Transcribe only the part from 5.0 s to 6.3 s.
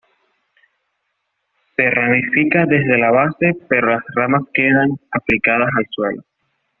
aplicadas al suelo.